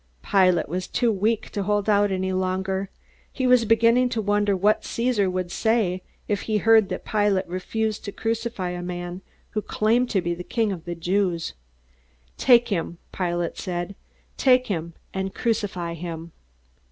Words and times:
Pilate 0.23 0.67
was 0.67 0.87
too 0.87 1.11
weak 1.11 1.51
to 1.51 1.61
hold 1.61 1.87
out 1.87 2.11
any 2.11 2.33
longer. 2.33 2.89
He 3.31 3.45
was 3.45 3.65
beginning 3.65 4.09
to 4.09 4.19
wonder 4.19 4.57
what 4.57 4.83
Caesar 4.83 5.29
would 5.29 5.51
say 5.51 6.01
if 6.27 6.41
he 6.49 6.57
heard 6.57 6.89
that 6.89 7.05
Pilate 7.05 7.47
refused 7.47 8.03
to 8.05 8.11
crucify 8.11 8.71
a 8.71 8.81
man 8.81 9.21
who 9.51 9.61
claimed 9.61 10.09
to 10.09 10.21
be 10.23 10.33
king 10.43 10.71
of 10.71 10.85
the 10.85 10.95
Jews. 10.95 11.53
"Take 12.35 12.69
him," 12.69 12.97
Pilate 13.11 13.59
said. 13.59 13.93
"Take 14.37 14.65
him, 14.65 14.95
and 15.13 15.35
crucify 15.35 15.93
him." 15.93 16.31